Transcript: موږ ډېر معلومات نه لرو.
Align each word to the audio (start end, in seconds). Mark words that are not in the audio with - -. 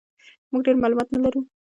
موږ 0.51 0.61
ډېر 0.65 0.75
معلومات 0.81 1.07
نه 1.13 1.19
لرو. 1.23 1.41